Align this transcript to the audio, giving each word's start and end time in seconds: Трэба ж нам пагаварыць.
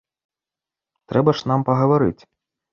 Трэба 1.13 1.37
ж 1.43 1.53
нам 1.53 1.69
пагаварыць. 1.71 2.19